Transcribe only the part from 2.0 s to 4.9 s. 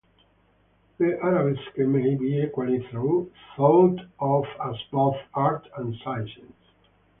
be equally thought of as